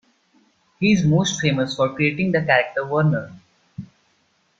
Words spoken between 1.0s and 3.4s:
most famous for creating the character Werner.